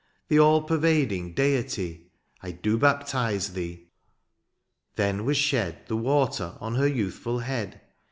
The 0.29 0.39
all 0.39 0.63
pervading 0.63 1.35
Deity! 1.35 2.07
I 2.41 2.49
do 2.53 2.75
baptize 2.79 3.53
thee 3.53 3.83
:^' 3.53 3.83
then 4.95 5.25
was 5.25 5.37
shed 5.37 5.85
The 5.85 5.95
water 5.95 6.57
on 6.59 6.73
her 6.73 6.87
youthful 6.87 7.37
head. 7.37 7.79